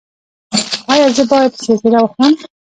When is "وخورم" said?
2.01-2.33